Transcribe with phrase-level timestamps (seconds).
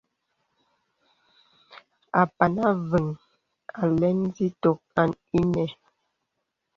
[2.21, 3.05] Apàn Avə̄ŋ
[3.81, 4.79] alɛ̄n zitok
[5.39, 5.69] inə̀.